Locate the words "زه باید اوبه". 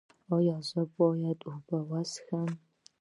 0.69-1.77